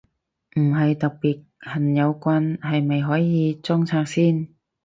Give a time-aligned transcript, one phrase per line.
[0.57, 4.47] 唔係特別恨有棍，係咪可以裝拆先？